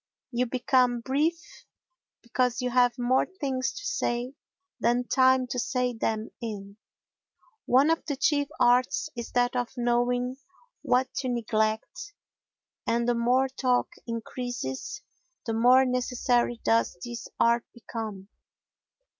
You 0.31 0.47
become 0.47 1.01
brief 1.01 1.37
because 2.23 2.59
you 2.59 2.71
have 2.71 2.97
more 2.97 3.27
things 3.39 3.71
to 3.73 3.85
say 3.85 4.33
than 4.79 5.03
time 5.07 5.45
to 5.51 5.59
say 5.59 5.93
them 5.93 6.31
in. 6.41 6.77
One 7.67 7.91
of 7.91 8.03
the 8.07 8.15
chief 8.15 8.47
arts 8.59 9.09
is 9.15 9.31
that 9.33 9.55
of 9.55 9.69
knowing 9.77 10.37
what 10.81 11.13
to 11.17 11.29
neglect 11.29 12.15
and 12.87 13.07
the 13.07 13.13
more 13.13 13.47
talk 13.47 13.89
increases 14.07 15.03
the 15.45 15.53
more 15.53 15.85
necessary 15.85 16.59
does 16.63 16.97
this 17.05 17.27
art 17.39 17.63
become. 17.71 18.27